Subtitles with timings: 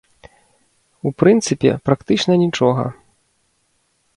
[1.09, 2.83] У прынцыпе, практычна нічога.